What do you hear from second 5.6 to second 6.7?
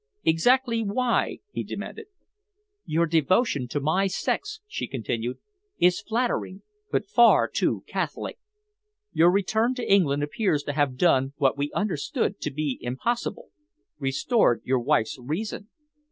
"is flattering